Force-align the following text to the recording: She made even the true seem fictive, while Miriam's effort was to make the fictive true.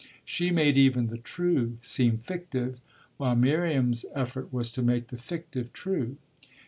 She 0.25 0.49
made 0.49 0.77
even 0.77 1.09
the 1.09 1.19
true 1.19 1.77
seem 1.83 2.17
fictive, 2.17 2.81
while 3.17 3.35
Miriam's 3.35 4.03
effort 4.15 4.51
was 4.51 4.71
to 4.71 4.81
make 4.81 5.09
the 5.09 5.17
fictive 5.19 5.71
true. 5.73 6.17